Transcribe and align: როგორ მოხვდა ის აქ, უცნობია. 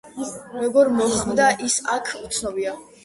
როგორ 0.61 0.89
მოხვდა 1.01 1.49
ის 1.67 1.77
აქ, 1.97 2.11
უცნობია. 2.29 2.75